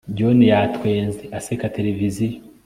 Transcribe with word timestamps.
John 0.17 0.39
yatwenze 0.51 1.23
aseka 1.37 1.67
televiziyo 1.75 2.39